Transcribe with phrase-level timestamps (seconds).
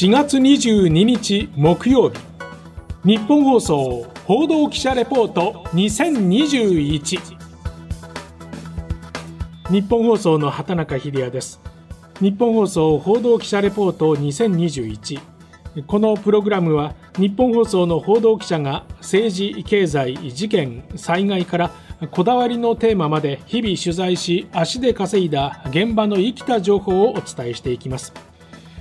[0.00, 2.20] 4月22日木曜日。
[3.04, 7.18] 日本放送報道記者レポート2021
[9.68, 11.60] 日本放送の畑中秀也です。
[12.20, 15.20] 日本放送報道記者レポート2021
[15.88, 21.72] このプログラムは日本放送の報道記者が政治、経済、事件、災害から
[22.12, 28.12] こだわりのテーマまで日々取材し足で稼いだ現場の生きた情報をお伝えしていきます。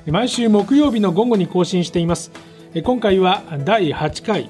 [0.09, 2.31] 毎週木曜日の午後に更新しています。
[2.81, 4.49] 今回は第8回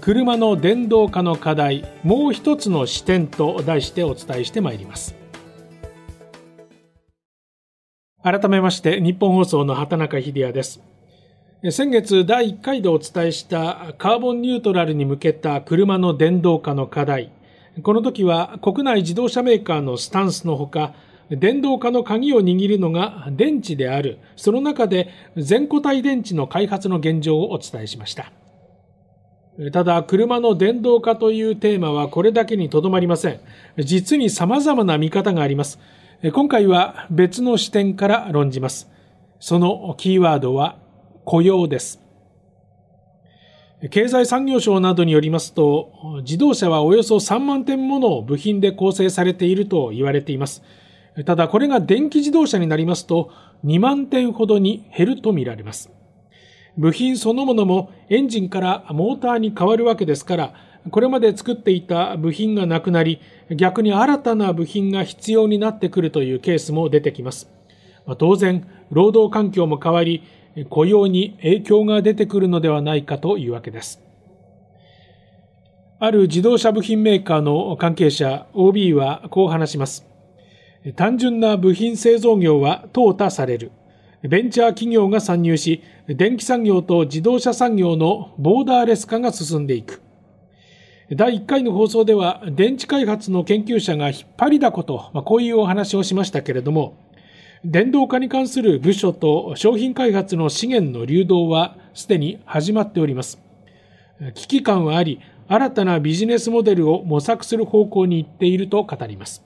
[0.00, 5.14] 車の電動化の課題もう一つの視点と題してお伝えしてまいります。
[8.20, 10.82] 改めまして日本放送の畑中秀也です。
[11.70, 17.30] 先月第1回でお伝えしたカーボンニュートラルに向けた車の電動化の課題。
[17.84, 20.94] この時は国内自動車メーカーのスタンスのほか
[21.30, 28.32] 電動化の鍵を握るのが電池であるその中で全固体電池の開発の現状をお伝えしました
[29.72, 33.40] ただ車の電動化というテーマはこれだけにとどまりません
[33.78, 35.78] 実に様々な見方があります
[36.32, 38.90] 今回は別の視点から論じます。
[39.38, 40.78] そのキーワードは
[41.24, 42.00] 雇用です。
[43.90, 50.62] 経済産業省などによりますと、自動車はおよそ3万点もの部品で構成されていると言われています。
[51.24, 53.30] ただこれが電気自動車になりますと
[53.64, 55.90] 2万点ほどに減るとみられます。
[56.76, 60.54] 部品そのものもエンジンからモーターに変わるわけですから、
[60.90, 67.50] これまで作っていた部品がなくなり、逆に新たな部品が必要になってくるというケースも出てきます。
[68.18, 70.22] 当然、労働環境も変わり、
[70.68, 74.02] 雇用に影響が出てくるのではないかというわけです。
[75.98, 80.15] ある自動車部品メーカーの関係者 OB はこう話します。
[80.94, 83.72] 単純な部品製造業は淘汰される。
[84.22, 90.02] ベンチャー企業が参入し、電気産業と自動車産業のボーダーレス化が進んでいく。
[91.12, 96.98] 第1回の放送では電池開発の研究者が引っ張りだこと、まあ、こういうお話をしましたけれども、
[97.64, 103.40] 電動化に関する部署と商品開発の資源の流動はすでに始まっております。
[104.34, 109.44] 危機感はあり、新たなビジネスモデルを模索する方向に行っていると語ります。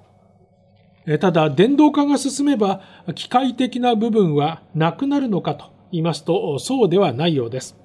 [1.19, 2.83] ただ、電動化が進めば、
[3.15, 7.77] 機械的な部分はなくなるのかと言いますと、そうではないようです。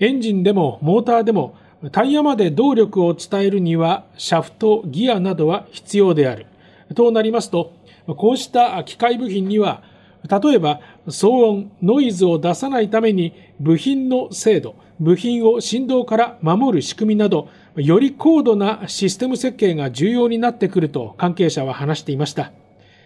[0.00, 1.54] エンジンでもモーターでも
[1.92, 6.46] タイヤまで動力を伝えるにはシャフト、ギアなどは必要である。
[6.94, 7.72] となりますと、
[8.06, 9.82] こうした機械部品には、
[10.28, 22.52] 例えば騒音、ノイズを出さないために部品の精度、部品を振動から守る仕組みなど、より高度なシステム設計が重要になってくると関係者は話していました。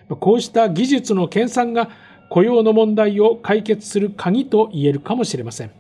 [0.08, 1.90] こうした技術の研鑽が
[2.28, 5.70] 雇用の問題を解決する鍵と言えるかもしれません。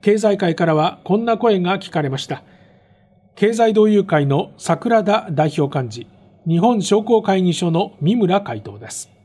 [0.00, 2.42] 経済界からはこんな声が聞かれました。
[3.34, 6.06] 経済同友会の桜田代表幹事、
[6.46, 9.17] 日本商工会議所の三村会頭です。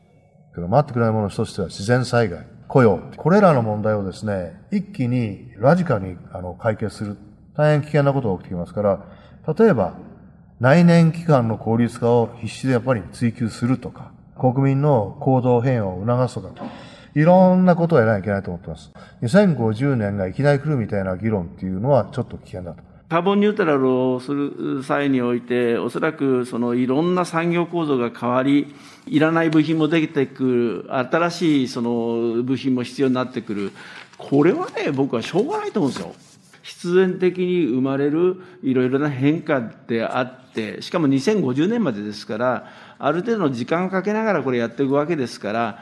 [0.62, 3.00] 回ってくれないもの一つは自然災害、雇用。
[3.18, 7.18] これらの問題をですね、一気にラジカルにあの解決する。
[7.56, 9.06] 大変危険なことが起きてきますから、
[9.58, 9.96] 例えば、
[10.60, 16.66] 内燃機関の効率化を必死でやっぱり追求するとか、国民の行動変容を促すとか、
[17.16, 18.92] いろんなことをやらなきゃいけないと思ってます。
[19.22, 22.93] 2050年がいきなり来るみたいな議論っていうのはちょっと危険だと。
[23.10, 28.74] カーボンニュートラルをする際において、おそらくそのいろんな産業構造が変わり、
[29.06, 33.72] いらない部品もできてくる、新しいその部品も必要になってくる。
[34.18, 36.16] これはね、僕はしょうがないと思うんですよ。
[36.64, 45.80] 必然的に生まれるいろいろな変化であって、しかも2050年までですから、ある程度の時間をかけながらこれやっていくわけですから、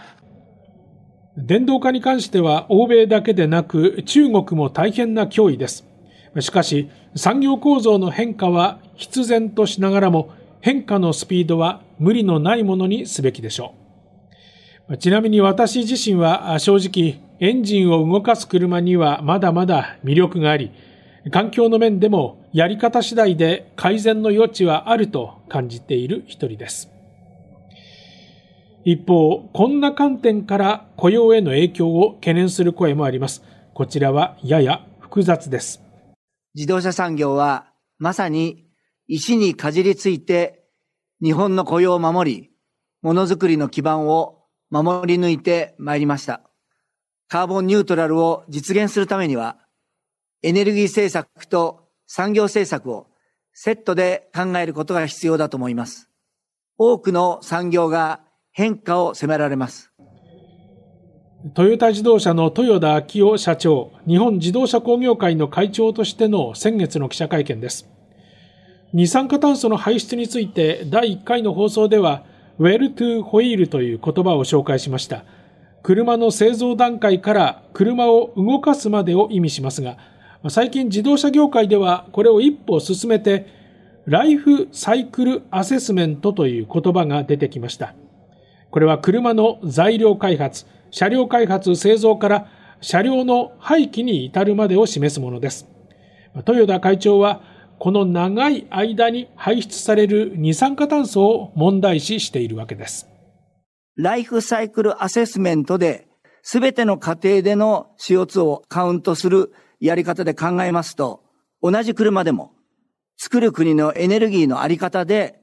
[1.37, 5.90] 電動化に関しては欧米だけでなく中国も大変な脅威です。
[6.39, 10.29] しかし産業構造の変化は必然としながらも
[10.61, 13.73] 変化のスピードは無理のないものにすべきでしょ
[14.89, 14.97] う。
[14.97, 20.71] ちなみに私自身は正直エンジンを動かす車にはまだまだ魅力があり、
[21.31, 26.89] 環境の面でもやり方次第で改善の余地はあると感じている一人です。
[28.83, 33.43] 一方、こんな観点から雇用への影響を懸念する声もあります。
[33.73, 35.90] こちらはやや複雑です。
[36.55, 38.65] 自動車産業はまさに
[39.07, 40.63] 石にかじりついて
[41.21, 42.49] 日本の雇用を守り、
[43.01, 46.41] ものづくりの基盤を守り抜いてまいりました。
[47.27, 49.57] カーボンニュートラルを実現するためには、
[50.41, 53.07] エネルギー政策と産業政策を
[53.53, 56.09] セットで考えることが必要だと思います。
[56.77, 58.21] 多くの産業が
[58.51, 59.90] 変化を迫られます。
[61.55, 67.89] トヨタ自動車の豊田昭夫社長、日本自動車工業会の会長としての先月の記者会見です。
[68.93, 72.25] 二酸化炭素の排出について第1回の放送では、
[72.59, 75.23] ウェルトゥホイールという言葉を紹介しました。
[75.81, 79.97] 車の製造段階から車を動かすまでを意味しますが、
[80.47, 83.47] 最近自動車業界ではこれを一歩進めて、
[84.05, 87.95] ライフサイクルアセスメントという言葉が出てきました。
[88.69, 92.47] これは車の材料開発、車両開発、製造から
[92.81, 95.67] 車両の廃棄に至るまでを示すものです。
[96.35, 97.41] 豊田会長は、
[97.79, 103.07] この長い間に排出される二酸化炭素を問題視しているわけです。
[103.95, 106.07] ライフサイクルアセスメントで、
[106.43, 111.23] すべての過程での CO2 をカウントするやり方で考えますと、
[111.61, 112.51] 同じ車でも、
[113.17, 115.41] 作る国のエネルギーのあり方で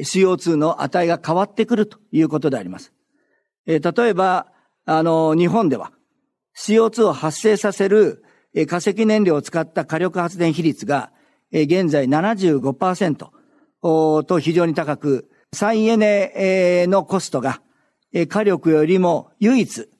[0.00, 2.92] CO2 の値が変わってくるということであります。
[3.66, 4.46] えー、例えば、
[4.90, 5.92] あの、日本では
[6.56, 8.24] CO2 を発生させる
[8.66, 11.12] 化石燃料を使った火力発電比率が
[11.52, 13.28] 現在75%
[13.82, 17.60] と非常に高く、再エネのコストが
[18.28, 19.90] 火力よりも唯一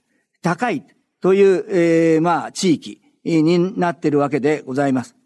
[0.41, 0.83] 高い
[1.21, 5.17] という、まあ、地域になっているわけでございます。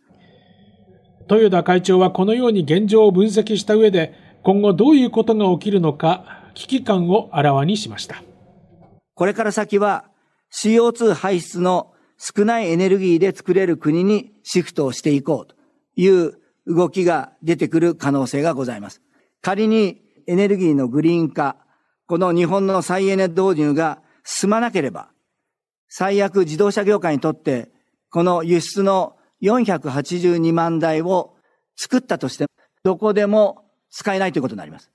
[1.31, 4.13] 豊田会長はこのように現状を分析した上で、
[4.43, 8.25] 今後どういうことが起きるのか危機感をあらわにしました。
[9.15, 10.05] これから先は
[10.53, 15.57] CO2 排出の少ないエネルギーで作れる国にシフトをしていこうと
[15.97, 19.03] いう動きが出てくる可能性がございます。
[19.41, 21.57] 仮にエネルギーのグリーン化、
[22.07, 25.11] この日本の再エネ導入が進まなければ、
[25.89, 27.71] 最悪自動車業界にとって、
[28.11, 31.35] この輸出の482万台を
[31.77, 32.49] 作ったとしても、
[32.85, 34.91] どこでも使えないということになります。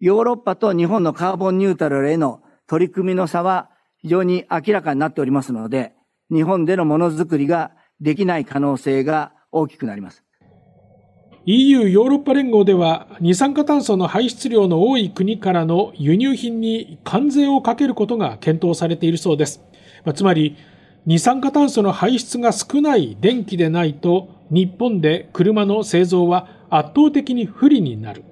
[0.00, 3.68] ヨーロッパと日本のカーボンニュートラルへの取り組みの差は
[3.98, 5.92] 非常に明らかになっておりますので、
[6.32, 10.22] 日本でのものづくりができない可能性が大きくなります。
[11.46, 19.64] EU ヨーロッパ連合では二酸化炭素の排出量の多い国からの輸入品に関税をかけることが検討されているそうです。
[20.14, 20.56] つまり
[21.06, 28.22] 二酸化炭素の排出が少ない電気でないと日本で車の製造は圧倒的に不利になる。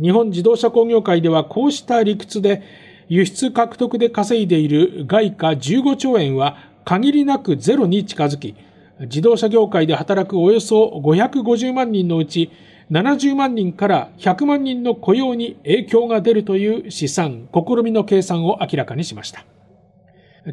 [0.00, 6.56] 日本自動車工業会ではこうした理屈で輸出獲得で稼いでいる外貨15兆円は
[6.86, 8.54] 限りなくゼロに近づき、
[9.00, 12.50] 自動車業界で働くおよそ550万人のうち
[12.90, 19.44] 70万人から100万人の雇用に影響が出るという試算、試みの計算を明らかにしました。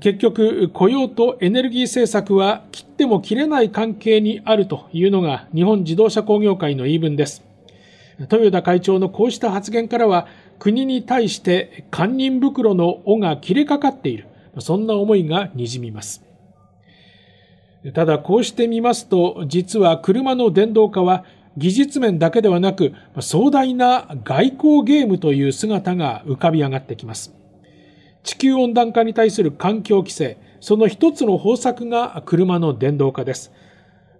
[0.01, 7.41] 結局、雇用とエネルギー政策は切っても切れない関係にあるというのが日本自動車工業会の言い分です。
[8.19, 10.27] 豊田会長のこうした発言からは、
[10.59, 14.27] 国に対して堪忍袋の尾が切れかかっている。
[14.59, 16.23] そんな思いがにじみます。
[17.93, 21.23] ただこうしてみますと、実は車の電動化は
[21.57, 27.33] 技術面だけではなく、壮大な外交ゲームという姿が浮かび上がってきます。
[28.23, 33.53] 地球温暖化に対する環境規制、その一つの方策が車の電動化です。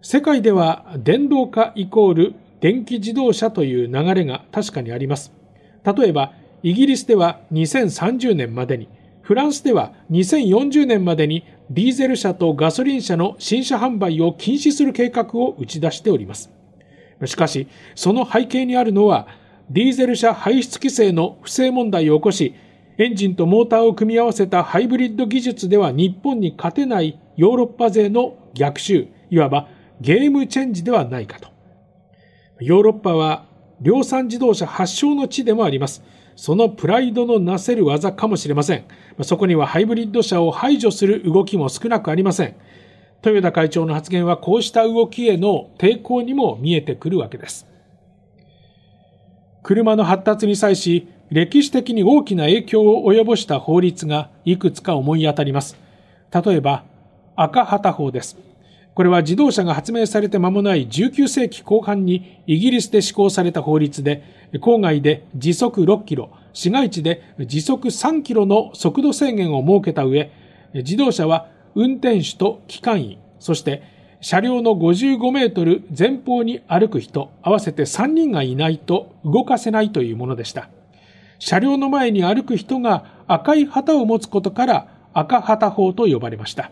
[0.02, 5.39] 世界では電動化イコール電気自動車という流れが確かにあります。
[5.84, 6.34] 例えば、
[6.64, 8.90] イギリスでは2030年までに、
[9.22, 16.52] フランスでは2040年までにディーゼル車とガソリン車の新車販売を禁止する計画を打ち出しております。
[17.26, 19.28] しかし、その背景にあるのは、
[19.70, 22.56] ディーゼル車排出規制の不正問題を起こし、
[22.98, 29.70] エンジンとモーターを組み合わせたハイブリッド技術では日本に勝てないヨーロッパ勢の逆襲、いわば
[30.02, 31.50] ゲームチェンジではないかと。
[32.60, 33.46] ヨーロッパは
[33.82, 36.04] 量産自動車発祥の地でもあります。
[36.36, 38.86] そのプライドのなせる技かもしれません。
[39.24, 42.56] そこにはハイブリッド車を排除する動きも少なくありません。
[43.26, 47.68] 豊田会長の発言はこうした動きへの抵抗にも見えてくるわけです。
[49.64, 55.78] 車の発達に際し、歴史的に大きな影響を及ぼした法律がいくつか思い当たります。
[56.32, 56.86] 例えば、
[57.36, 58.38] 赤旗法です。
[58.94, 64.24] これは自動車が発明されて間もない19世紀後半にイギリスで施行された法律で、
[64.56, 70.32] 郊外で時速6キロ、市街地で時速3キロの速度制限を設けた上、
[70.74, 73.84] 自動車は運転手と機関員、そして
[74.22, 80.70] 車両の55メートル前方に歩く人、合わせて3人がいないと動かせないというものでした。
[81.38, 86.72] 車両の前に歩く人が赤い旗を持つことから赤旗法と呼ばれました。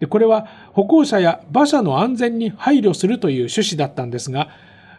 [0.00, 4.48] でこれは歩行者や馬車の安全に配慮するという趣旨だったんですが、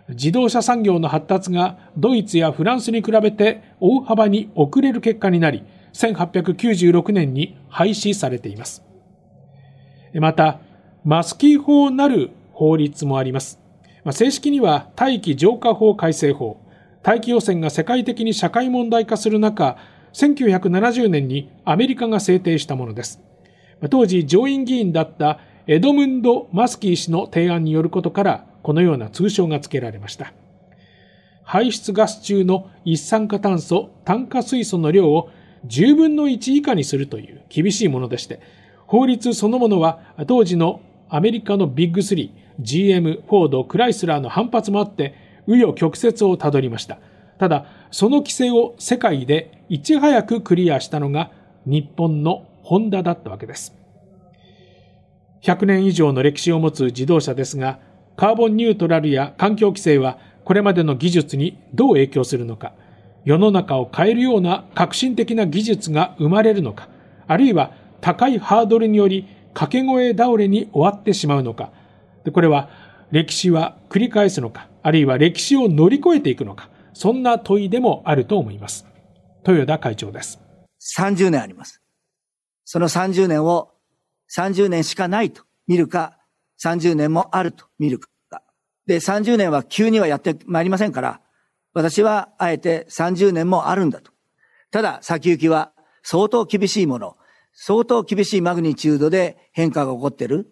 [0.10, 8.84] 自動車産業の発達がドイツやフランスに比べて大幅に遅れる結果になり、1896年に廃止されています。
[10.14, 10.60] また、
[11.04, 13.60] マスキー法なる法律もあります。
[14.12, 16.62] 正式には大気浄化法改正法、
[17.02, 19.78] 大気汚染が世界的に社会問題化する中、
[20.14, 23.22] 1970年にアメリカが制定したものです。
[23.90, 30.34] 当時上院議員だったエドムンド・マスキー氏の提案によることから、このような通称が付けられました。
[31.44, 35.30] 排出ガス中の一酸化炭素、炭化水素の量を
[35.68, 38.40] 10分の1以下にするという厳しいものでして、
[38.88, 45.14] 法律そのものは当時のアメリカのビッグ3、GM、フォード、クライスラーの反発もあって、
[45.48, 46.98] 紆余曲折をたどりました。
[47.38, 51.32] ただ、その規制を世界でいち早くクリアしたのが
[51.66, 53.76] 日本のホンダだったわけです。
[55.44, 57.80] 100年以上の歴史を持つ自動車ですが、
[58.18, 62.74] カーボンニュートラルや環境規制はこれまでの技術にどう影響するのか、
[63.24, 66.90] 世の中を変えるような革新的な技術が生まれるのか、
[67.28, 71.72] あるいは高いハードルにより掛け声倒れに終わってしまうのか、
[72.34, 72.70] これは
[73.12, 78.88] 歴史は繰り返すのか、あるいは歴史を乗り越えていくのか、そんな問いでもあると思います。
[79.48, 80.42] 豊田会長です。
[80.98, 81.85] 30年あります。
[82.66, 83.72] その30年を
[84.36, 86.18] 30年しかないと見るか、
[86.64, 88.10] 30年もあると見るか。
[88.88, 91.22] で、30年は急にはやってまいりませんから、
[91.74, 94.12] 私はあえて30年もあるんだと。
[94.72, 95.72] ただ、先行きは
[96.04, 97.18] 相当厳しいもの、
[97.54, 100.52] 相当厳しいマグニチュードで変化が起こってる。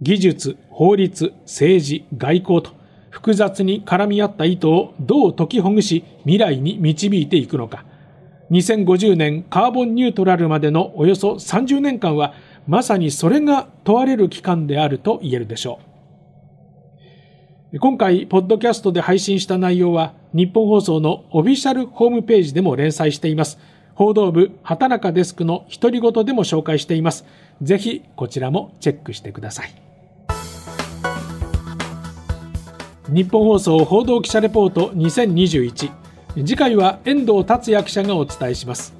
[0.00, 2.70] 技術、法律、政治、外交と
[3.10, 7.84] 複雑に絡み合った意図をどう解きほぐし未来に導いていくのか。
[8.52, 12.34] 2050年カーボンニュートラルまでのおよそ30年間は
[12.66, 15.80] まさにそれが問われる期間であると言えるでしょ
[17.72, 17.78] う。
[17.78, 23.58] 今回、ポッドキャストで配信した内容は、日本放送のオフィシャルホームページでも連載しています。
[23.94, 27.24] 報道部、畑中デスクの独り言でも紹介しています。
[27.62, 29.72] ぜひ、こちらもチェックしてください。
[33.08, 36.01] 日本放送報道記者レポート2021。
[36.34, 38.94] 次回は遠藤達也記者がお伝えします。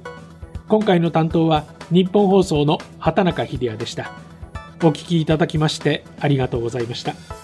[0.67, 4.11] 今回の担当は日本放送の畑中秀也でした。
[4.83, 7.42] お聞きいただきましてありがとうございました。